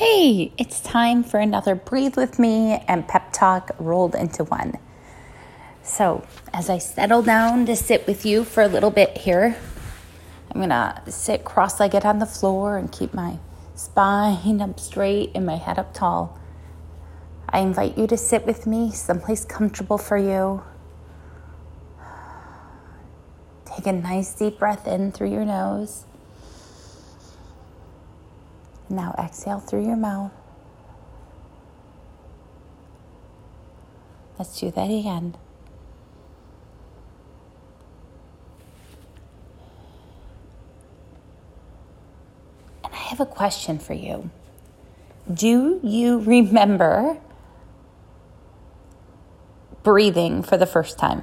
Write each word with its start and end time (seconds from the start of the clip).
Hey, 0.00 0.50
it's 0.56 0.80
time 0.80 1.22
for 1.22 1.40
another 1.40 1.74
Breathe 1.74 2.16
With 2.16 2.38
Me 2.38 2.82
and 2.88 3.06
Pep 3.06 3.34
Talk 3.34 3.72
rolled 3.78 4.14
into 4.14 4.44
one. 4.44 4.78
So, 5.82 6.26
as 6.54 6.70
I 6.70 6.78
settle 6.78 7.20
down 7.20 7.66
to 7.66 7.76
sit 7.76 8.06
with 8.06 8.24
you 8.24 8.44
for 8.44 8.62
a 8.62 8.66
little 8.66 8.90
bit 8.90 9.18
here, 9.18 9.58
I'm 10.50 10.58
gonna 10.58 11.02
sit 11.06 11.44
cross 11.44 11.78
legged 11.78 12.06
on 12.06 12.18
the 12.18 12.24
floor 12.24 12.78
and 12.78 12.90
keep 12.90 13.12
my 13.12 13.40
spine 13.74 14.62
up 14.62 14.80
straight 14.80 15.32
and 15.34 15.44
my 15.44 15.56
head 15.56 15.78
up 15.78 15.92
tall. 15.92 16.40
I 17.50 17.58
invite 17.58 17.98
you 17.98 18.06
to 18.06 18.16
sit 18.16 18.46
with 18.46 18.66
me 18.66 18.92
someplace 18.92 19.44
comfortable 19.44 19.98
for 19.98 20.16
you. 20.16 20.62
Take 23.66 23.86
a 23.86 23.92
nice 23.92 24.32
deep 24.32 24.60
breath 24.60 24.88
in 24.88 25.12
through 25.12 25.30
your 25.30 25.44
nose. 25.44 26.06
Now 28.90 29.14
exhale 29.16 29.60
through 29.60 29.86
your 29.86 29.96
mouth. 29.96 30.32
Let's 34.36 34.58
do 34.58 34.72
that 34.72 34.90
again. 34.90 35.36
And 42.82 42.92
I 42.92 42.96
have 42.96 43.20
a 43.20 43.26
question 43.26 43.78
for 43.78 43.94
you. 43.94 44.30
Do 45.32 45.78
you 45.84 46.18
remember 46.18 47.18
breathing 49.84 50.42
for 50.42 50.56
the 50.56 50.66
first 50.66 50.98
time? 50.98 51.22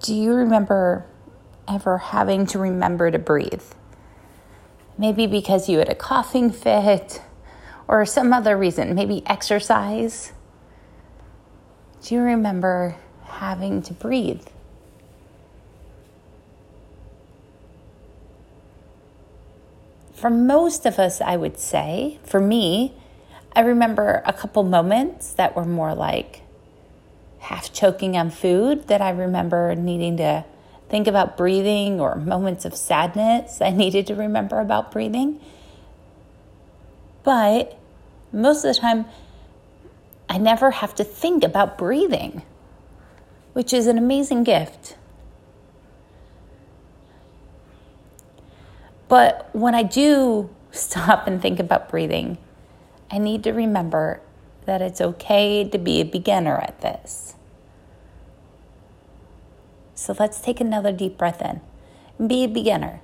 Do 0.00 0.12
you 0.12 0.32
remember 0.32 1.06
ever 1.68 1.98
having 1.98 2.46
to 2.46 2.58
remember 2.58 3.10
to 3.10 3.18
breathe. 3.18 3.62
Maybe 4.98 5.26
because 5.26 5.68
you 5.68 5.78
had 5.78 5.88
a 5.88 5.94
coughing 5.94 6.50
fit 6.50 7.22
or 7.88 8.04
some 8.06 8.32
other 8.32 8.56
reason, 8.56 8.94
maybe 8.94 9.22
exercise. 9.26 10.32
Do 12.02 12.14
you 12.14 12.20
remember 12.20 12.96
having 13.24 13.82
to 13.82 13.94
breathe? 13.94 14.46
For 20.14 20.30
most 20.30 20.86
of 20.86 20.98
us, 20.98 21.20
I 21.20 21.36
would 21.36 21.58
say, 21.58 22.20
for 22.22 22.40
me, 22.40 22.94
I 23.54 23.60
remember 23.60 24.22
a 24.24 24.32
couple 24.32 24.62
moments 24.62 25.32
that 25.34 25.56
were 25.56 25.64
more 25.64 25.94
like 25.94 26.42
half 27.40 27.72
choking 27.72 28.16
on 28.16 28.30
food 28.30 28.86
that 28.86 29.02
I 29.02 29.10
remember 29.10 29.74
needing 29.74 30.16
to 30.18 30.44
think 30.92 31.06
about 31.06 31.38
breathing 31.38 31.98
or 31.98 32.16
moments 32.16 32.66
of 32.66 32.76
sadness 32.76 33.62
I 33.62 33.70
needed 33.70 34.06
to 34.08 34.14
remember 34.14 34.60
about 34.60 34.92
breathing. 34.92 35.40
But 37.24 37.78
most 38.30 38.62
of 38.62 38.74
the 38.74 38.78
time, 38.78 39.06
I 40.28 40.36
never 40.36 40.70
have 40.70 40.94
to 40.96 41.04
think 41.04 41.44
about 41.44 41.78
breathing, 41.78 42.42
which 43.54 43.72
is 43.72 43.86
an 43.86 43.96
amazing 43.96 44.44
gift. 44.44 44.98
But 49.08 49.48
when 49.54 49.74
I 49.74 49.84
do 49.84 50.50
stop 50.72 51.26
and 51.26 51.40
think 51.40 51.58
about 51.58 51.88
breathing, 51.88 52.36
I 53.10 53.16
need 53.16 53.44
to 53.44 53.52
remember 53.52 54.20
that 54.66 54.82
it's 54.82 55.00
okay 55.00 55.66
to 55.66 55.78
be 55.78 56.02
a 56.02 56.04
beginner 56.04 56.58
at 56.58 56.82
this. 56.82 57.34
So 60.02 60.16
let's 60.18 60.40
take 60.40 60.60
another 60.60 60.90
deep 60.90 61.16
breath 61.16 61.40
in 61.40 61.60
and 62.18 62.28
be 62.28 62.42
a 62.42 62.48
beginner. 62.48 63.00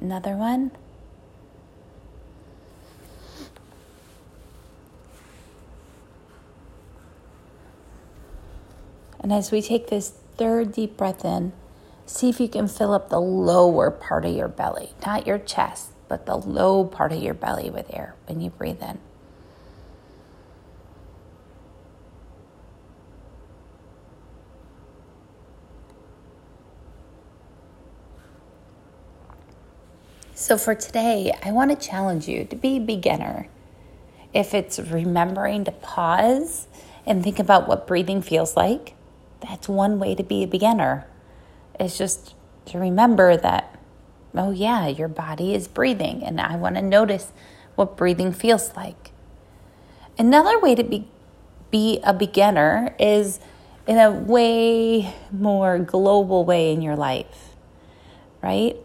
Another 0.00 0.36
one. 0.36 0.70
And 9.18 9.32
as 9.32 9.50
we 9.50 9.60
take 9.60 9.88
this 9.88 10.10
third 10.36 10.72
deep 10.72 10.96
breath 10.96 11.24
in, 11.24 11.52
see 12.06 12.28
if 12.28 12.38
you 12.38 12.46
can 12.46 12.68
fill 12.68 12.92
up 12.92 13.08
the 13.08 13.20
lower 13.20 13.90
part 13.90 14.24
of 14.24 14.32
your 14.32 14.46
belly, 14.46 14.92
not 15.04 15.26
your 15.26 15.40
chest 15.40 15.90
but 16.08 16.26
the 16.26 16.36
low 16.36 16.84
part 16.84 17.12
of 17.12 17.22
your 17.22 17.34
belly 17.34 17.70
with 17.70 17.92
air 17.94 18.14
when 18.26 18.40
you 18.40 18.50
breathe 18.50 18.82
in. 18.82 18.98
So, 30.34 30.56
for 30.56 30.74
today, 30.74 31.32
I 31.42 31.50
want 31.50 31.70
to 31.70 31.88
challenge 31.88 32.28
you 32.28 32.44
to 32.44 32.56
be 32.56 32.76
a 32.76 32.80
beginner. 32.80 33.48
If 34.32 34.54
it's 34.54 34.78
remembering 34.78 35.64
to 35.64 35.72
pause 35.72 36.68
and 37.04 37.24
think 37.24 37.38
about 37.38 37.66
what 37.66 37.86
breathing 37.86 38.22
feels 38.22 38.56
like, 38.56 38.94
that's 39.40 39.68
one 39.68 39.98
way 39.98 40.14
to 40.14 40.22
be 40.22 40.44
a 40.44 40.46
beginner. 40.46 41.06
It's 41.78 41.98
just 41.98 42.34
to 42.66 42.78
remember 42.78 43.36
that 43.36 43.77
oh, 44.34 44.50
yeah, 44.50 44.86
your 44.88 45.08
body 45.08 45.54
is 45.54 45.68
breathing, 45.68 46.22
and 46.22 46.40
I 46.40 46.56
want 46.56 46.76
to 46.76 46.82
notice 46.82 47.32
what 47.74 47.96
breathing 47.96 48.32
feels 48.32 48.74
like. 48.76 49.12
Another 50.18 50.58
way 50.58 50.74
to 50.74 50.82
be, 50.82 51.08
be 51.70 52.00
a 52.02 52.12
beginner 52.12 52.94
is 52.98 53.40
in 53.86 53.98
a 53.98 54.10
way 54.10 55.14
more 55.30 55.78
global 55.78 56.44
way 56.44 56.72
in 56.72 56.82
your 56.82 56.96
life, 56.96 57.54
right? 58.42 58.76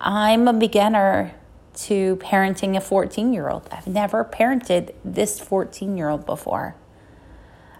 I'm 0.00 0.48
a 0.48 0.52
beginner 0.52 1.34
to 1.74 2.16
parenting 2.16 2.76
a 2.76 2.80
14 2.80 3.32
year 3.32 3.48
old. 3.48 3.68
I've 3.70 3.86
never 3.86 4.24
parented 4.24 4.94
this 5.04 5.38
14 5.40 5.96
year 5.96 6.08
old 6.08 6.26
before. 6.26 6.74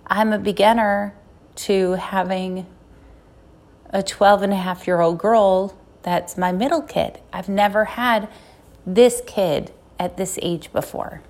I'm 0.06 0.32
a 0.32 0.38
beginner 0.38 1.14
to 1.56 1.92
having 1.92 2.66
a 3.90 4.02
12 4.02 4.42
and 4.42 4.52
a 4.52 4.56
half 4.56 4.86
year 4.86 5.00
old 5.00 5.18
girl 5.18 5.76
that's 6.04 6.36
my 6.36 6.52
middle 6.52 6.82
kid. 6.82 7.18
I've 7.32 7.48
never 7.48 7.86
had 7.86 8.28
this 8.86 9.22
kid 9.26 9.72
at 9.98 10.18
this 10.18 10.38
age 10.42 10.70
before. 10.70 11.22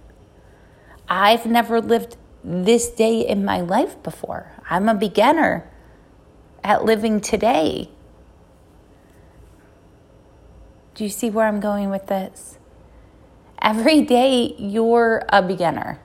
I've 1.09 1.47
never 1.47 1.81
lived 1.81 2.17
this 2.43 2.91
day 2.91 3.21
in 3.21 3.45
my 3.45 3.61
life 3.61 4.03
before. 4.03 4.51
I'm 4.69 4.89
a 4.89 4.95
beginner 4.95 5.71
at 6.65 6.85
living 6.85 7.21
today. 7.21 7.89
Do 10.97 11.05
you 11.05 11.11
see 11.11 11.31
where 11.31 11.47
I'm 11.47 11.61
going 11.61 11.91
with 11.91 12.09
this? 12.09 12.59
Every 13.63 14.03
day 14.03 14.57
you're 14.59 15.25
a 15.29 15.41
beginner. 15.41 16.01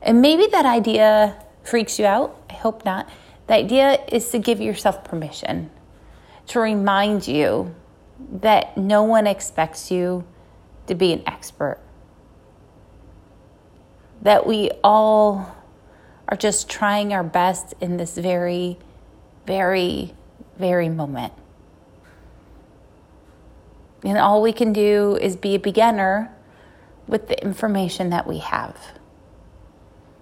And 0.00 0.22
maybe 0.22 0.46
that 0.46 0.64
idea 0.64 1.44
freaks 1.64 1.98
you 1.98 2.06
out. 2.06 2.40
I 2.48 2.54
hope 2.54 2.84
not. 2.84 3.08
The 3.48 3.54
idea 3.54 4.04
is 4.12 4.28
to 4.30 4.38
give 4.38 4.60
yourself 4.60 5.02
permission 5.02 5.70
to 6.48 6.60
remind 6.60 7.26
you 7.26 7.74
that 8.40 8.76
no 8.76 9.02
one 9.02 9.26
expects 9.26 9.90
you 9.90 10.24
to 10.86 10.94
be 10.94 11.12
an 11.12 11.22
expert. 11.26 11.78
That 14.22 14.46
we 14.46 14.70
all 14.82 15.56
are 16.28 16.36
just 16.36 16.68
trying 16.68 17.12
our 17.12 17.24
best 17.24 17.74
in 17.80 17.96
this 17.96 18.16
very, 18.16 18.78
very, 19.46 20.14
very 20.58 20.88
moment. 20.88 21.32
And 24.02 24.18
all 24.18 24.42
we 24.42 24.52
can 24.52 24.72
do 24.72 25.18
is 25.20 25.36
be 25.36 25.54
a 25.54 25.58
beginner 25.58 26.32
with 27.06 27.28
the 27.28 27.40
information 27.42 28.10
that 28.10 28.26
we 28.26 28.38
have, 28.38 28.76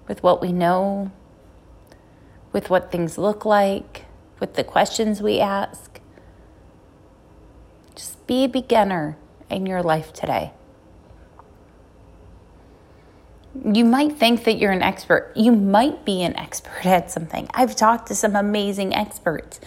with 0.09 0.23
what 0.23 0.41
we 0.41 0.53
know, 0.53 1.11
with 2.53 2.71
what 2.71 2.93
things 2.93 3.19
look 3.19 3.45
like, 3.45 4.05
with 4.41 4.55
the 4.55 4.65
questions 4.65 5.23
we 5.23 5.41
ask. 5.41 5.94
Be 8.27 8.45
a 8.45 8.49
beginner 8.49 9.17
in 9.51 9.67
your 9.67 9.83
life 9.83 10.13
today. 10.13 10.53
You 13.65 13.85
might 13.85 14.17
think 14.17 14.45
that 14.45 14.55
you're 14.55 14.73
an 14.73 14.83
expert. 14.83 15.33
You 15.37 15.53
might 15.53 16.05
be 16.05 16.23
an 16.23 16.37
expert 16.37 16.87
at 16.87 17.11
something. 17.11 17.49
I've 17.55 17.77
talked 17.77 18.09
to 18.09 18.15
some 18.15 18.35
amazing 18.35 18.95
experts 18.95 19.61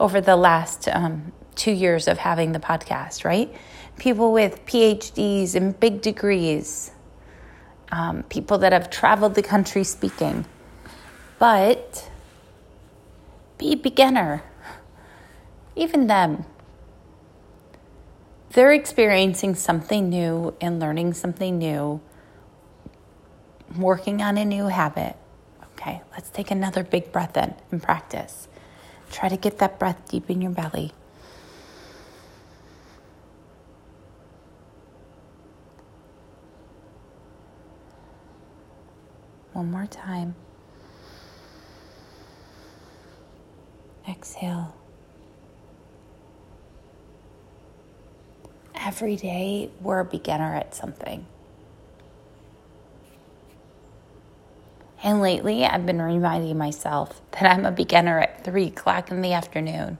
over 0.00 0.20
the 0.20 0.36
last 0.36 0.88
um, 0.88 1.32
two 1.54 1.72
years 1.72 2.08
of 2.08 2.18
having 2.18 2.52
the 2.52 2.58
podcast, 2.58 3.24
right? 3.24 3.54
People 3.98 4.32
with 4.32 4.64
PhDs 4.64 5.54
and 5.54 5.78
big 5.78 6.00
degrees, 6.02 6.92
um, 7.92 8.22
people 8.24 8.58
that 8.58 8.72
have 8.72 8.90
traveled 8.90 9.34
the 9.34 9.42
country 9.42 9.84
speaking. 9.84 10.44
But 11.38 12.08
be 13.58 13.72
a 13.72 13.76
beginner. 13.76 14.42
Even 15.76 16.06
them, 16.06 16.44
they're 18.50 18.72
experiencing 18.72 19.54
something 19.54 20.08
new 20.08 20.54
and 20.60 20.80
learning 20.80 21.14
something 21.14 21.58
new, 21.58 22.00
working 23.76 24.22
on 24.22 24.38
a 24.38 24.44
new 24.44 24.66
habit, 24.66 25.16
Okay, 25.80 26.02
let's 26.10 26.28
take 26.28 26.50
another 26.50 26.82
big 26.82 27.12
breath 27.12 27.36
in 27.36 27.54
and 27.70 27.80
practice. 27.80 28.48
Try 29.12 29.28
to 29.28 29.36
get 29.36 29.58
that 29.58 29.78
breath 29.78 30.08
deep 30.10 30.28
in 30.28 30.42
your 30.42 30.50
belly. 30.50 30.92
One 39.52 39.70
more 39.70 39.86
time. 39.86 40.34
Exhale. 44.08 44.74
Every 48.88 49.16
day, 49.16 49.68
we're 49.82 50.00
a 50.00 50.04
beginner 50.06 50.54
at 50.54 50.74
something. 50.74 51.26
And 55.02 55.20
lately, 55.20 55.66
I've 55.66 55.84
been 55.84 56.00
reminding 56.00 56.56
myself 56.56 57.20
that 57.32 57.42
I'm 57.42 57.66
a 57.66 57.70
beginner 57.70 58.18
at 58.20 58.44
3 58.44 58.68
o'clock 58.68 59.10
in 59.10 59.20
the 59.20 59.34
afternoon 59.34 59.98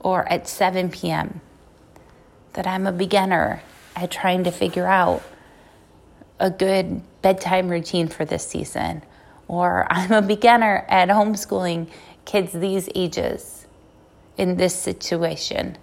or 0.00 0.30
at 0.30 0.46
7 0.46 0.90
p.m., 0.90 1.40
that 2.52 2.66
I'm 2.66 2.86
a 2.86 2.92
beginner 2.92 3.62
at 3.96 4.10
trying 4.10 4.44
to 4.44 4.50
figure 4.50 4.86
out 4.86 5.22
a 6.38 6.50
good 6.50 7.00
bedtime 7.22 7.70
routine 7.70 8.08
for 8.08 8.26
this 8.26 8.46
season, 8.46 9.02
or 9.48 9.86
I'm 9.90 10.12
a 10.12 10.20
beginner 10.20 10.84
at 10.90 11.08
homeschooling 11.08 11.88
kids 12.26 12.52
these 12.52 12.86
ages 12.94 13.66
in 14.36 14.58
this 14.58 14.74
situation 14.74 15.78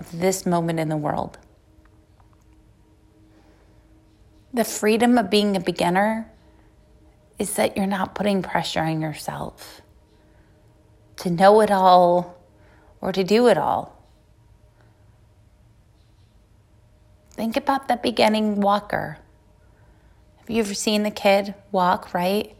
of 0.00 0.18
this 0.18 0.46
moment 0.46 0.80
in 0.80 0.88
the 0.88 0.96
world. 0.96 1.38
The 4.52 4.64
freedom 4.64 5.16
of 5.18 5.30
being 5.30 5.56
a 5.56 5.60
beginner 5.60 6.32
is 7.38 7.54
that 7.54 7.76
you're 7.76 7.86
not 7.86 8.14
putting 8.14 8.42
pressure 8.42 8.80
on 8.80 9.00
yourself 9.00 9.82
to 11.18 11.30
know 11.30 11.60
it 11.60 11.70
all 11.70 12.42
or 13.00 13.12
to 13.12 13.22
do 13.22 13.46
it 13.46 13.58
all. 13.58 13.96
Think 17.32 17.56
about 17.56 17.88
the 17.88 17.96
beginning 17.96 18.60
walker. 18.60 19.18
Have 20.38 20.50
you 20.50 20.60
ever 20.60 20.74
seen 20.74 21.04
the 21.04 21.10
kid 21.10 21.54
walk, 21.70 22.12
right? 22.12 22.54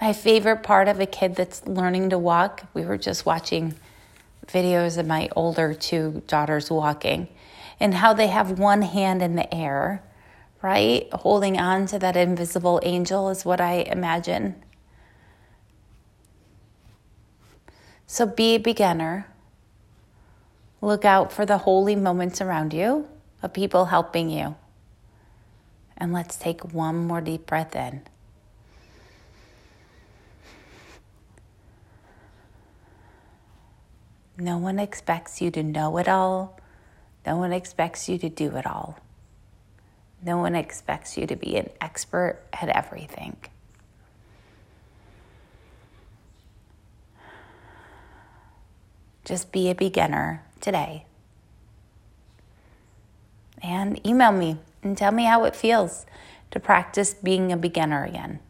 My 0.00 0.12
favorite 0.12 0.62
part 0.62 0.88
of 0.88 1.00
a 1.00 1.06
kid 1.06 1.36
that's 1.36 1.66
learning 1.66 2.10
to 2.10 2.18
walk, 2.18 2.64
we 2.74 2.84
were 2.84 2.98
just 2.98 3.24
watching 3.24 3.74
videos 4.46 4.98
of 4.98 5.06
my 5.06 5.28
older 5.36 5.74
two 5.74 6.22
daughters 6.26 6.70
walking 6.70 7.28
and 7.80 7.94
how 7.94 8.12
they 8.12 8.28
have 8.28 8.58
one 8.58 8.82
hand 8.82 9.22
in 9.22 9.36
the 9.36 9.52
air 9.54 10.02
right? 10.62 11.12
Holding 11.12 11.58
on 11.58 11.86
to 11.86 11.98
that 11.98 12.16
invisible 12.16 12.80
angel 12.84 13.28
is 13.28 13.44
what 13.44 13.60
I 13.60 13.80
imagine. 13.80 14.62
So 18.06 18.26
be 18.26 18.54
a 18.54 18.58
beginner. 18.58 19.26
Look 20.80 21.04
out 21.04 21.32
for 21.32 21.44
the 21.44 21.58
holy 21.58 21.96
moments 21.96 22.40
around 22.40 22.72
you 22.72 23.08
of 23.42 23.52
people 23.52 23.86
helping 23.86 24.30
you. 24.30 24.54
And 25.96 26.12
let's 26.12 26.36
take 26.36 26.72
one 26.72 26.96
more 26.96 27.20
deep 27.20 27.46
breath 27.46 27.74
in. 27.74 28.02
No 34.42 34.58
one 34.58 34.80
expects 34.80 35.40
you 35.40 35.52
to 35.52 35.62
know 35.62 35.98
it 35.98 36.08
all. 36.08 36.58
No 37.24 37.36
one 37.36 37.52
expects 37.52 38.08
you 38.08 38.18
to 38.18 38.28
do 38.28 38.56
it 38.56 38.66
all. 38.66 38.98
No 40.20 40.36
one 40.36 40.56
expects 40.56 41.16
you 41.16 41.28
to 41.28 41.36
be 41.36 41.56
an 41.56 41.70
expert 41.80 42.40
at 42.52 42.68
everything. 42.68 43.36
Just 49.24 49.52
be 49.52 49.70
a 49.70 49.76
beginner 49.76 50.42
today. 50.60 51.06
And 53.62 54.04
email 54.04 54.32
me 54.32 54.58
and 54.82 54.98
tell 54.98 55.12
me 55.12 55.22
how 55.22 55.44
it 55.44 55.54
feels 55.54 56.04
to 56.50 56.58
practice 56.58 57.14
being 57.14 57.52
a 57.52 57.56
beginner 57.56 58.04
again. 58.04 58.40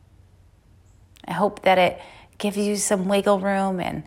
I 1.28 1.32
hope 1.32 1.60
that 1.62 1.76
it 1.76 2.00
gives 2.38 2.56
you 2.56 2.76
some 2.76 3.08
wiggle 3.08 3.40
room 3.40 3.78
and 3.78 4.04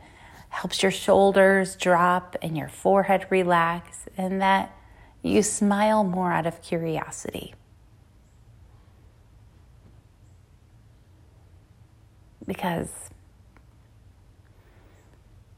helps 0.56 0.82
your 0.82 0.92
shoulders 0.92 1.76
drop 1.76 2.38
and 2.42 2.58
your 2.58 2.70
forehead 2.70 3.28
relax, 3.30 4.06
and 4.18 4.42
that 4.42 4.74
you 5.22 5.44
smile 5.44 6.04
more 6.04 6.32
out 6.32 6.46
of 6.46 6.62
curiosity. 6.62 7.54
Because 12.48 12.90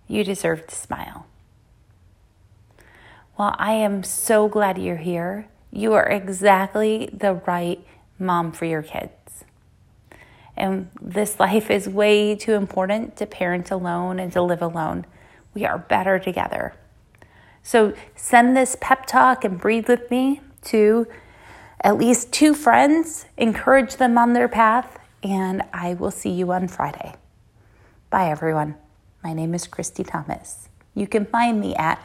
you 0.08 0.24
deserve 0.24 0.66
to 0.66 0.76
smile. 0.76 1.28
Well, 3.38 3.56
I 3.60 3.74
am 3.74 4.04
so 4.04 4.48
glad 4.48 4.80
you're 4.80 4.96
here. 4.96 5.48
You 5.70 5.94
are 5.94 6.10
exactly 6.10 7.08
the 7.14 7.34
right 7.46 7.86
mom 8.18 8.52
for 8.52 8.66
your 8.66 8.82
kids. 8.82 9.44
And 10.58 10.90
this 11.02 11.40
life 11.40 11.70
is 11.70 11.88
way 11.88 12.36
too 12.36 12.54
important 12.54 13.16
to 13.18 13.26
parent 13.26 13.72
alone 13.72 14.20
and 14.20 14.32
to 14.34 14.42
live 14.42 14.62
alone. 14.62 15.06
We 15.54 15.66
are 15.66 15.78
better 15.78 16.20
together. 16.20 16.74
So 17.64 17.94
send 18.16 18.56
this 18.56 18.78
pep 18.80 19.06
talk 19.06 19.44
and 19.44 19.60
breathe 19.60 19.88
with 19.88 20.10
me 20.10 20.42
to 20.66 21.08
at 21.82 21.98
least 21.98 22.32
two 22.32 22.54
friends, 22.54 23.26
encourage 23.38 23.98
them 23.98 24.18
on 24.18 24.34
their 24.34 24.48
path, 24.48 24.98
and 25.22 25.64
I 25.74 25.94
will 25.94 26.12
see 26.12 26.32
you 26.32 26.52
on 26.52 26.68
Friday. 26.68 27.14
Bye, 28.10 28.30
everyone. 28.30 28.76
My 29.24 29.34
name 29.34 29.54
is 29.54 29.68
Christy 29.68 30.04
Thomas. 30.04 30.70
You 30.96 31.08
can 31.08 31.26
find 31.26 31.60
me 31.60 31.76
at 31.76 32.02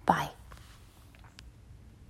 Bye. 0.06 0.30